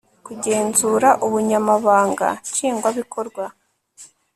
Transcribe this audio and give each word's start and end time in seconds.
kugenzura 0.25 1.09
ubunyamabanga 1.25 2.27
nshingwa 2.49 2.89
bikorwa 2.97 3.43